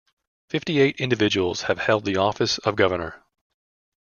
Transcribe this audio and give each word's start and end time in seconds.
Fifty-eight 0.49 0.95
individuals 0.95 1.61
have 1.61 1.77
held 1.77 2.05
the 2.05 2.17
office 2.17 2.57
of 2.57 2.75
governor. 2.75 3.23